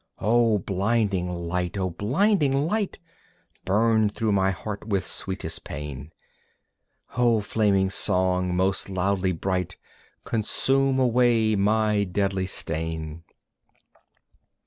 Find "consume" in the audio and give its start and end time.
10.23-10.97